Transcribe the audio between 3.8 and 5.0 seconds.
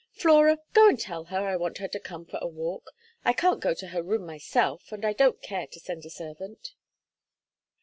her room myself,